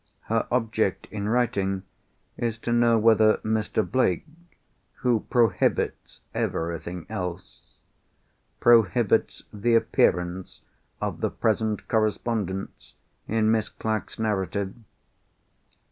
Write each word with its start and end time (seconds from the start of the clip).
Her 0.21 0.47
object 0.49 1.05
in 1.11 1.29
writing 1.29 1.83
is 2.35 2.57
to 2.65 2.71
know 2.71 2.97
whether 2.97 3.37
Mr. 3.43 3.87
Blake 3.87 4.25
(who 5.05 5.27
prohibits 5.29 6.21
everything 6.33 7.05
else) 7.07 7.77
prohibits 8.59 9.43
the 9.53 9.75
appearance 9.75 10.61
of 10.99 11.21
the 11.21 11.29
present 11.29 11.87
correspondence 11.87 12.95
in 13.27 13.51
Miss 13.51 13.69
Clack's 13.69 14.17
narrative? 14.17 14.73